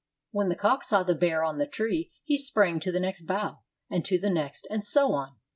[0.31, 3.59] When the cock saw the bear on the tree, he sprang to the next bough,
[3.87, 5.35] and to the next, and so on.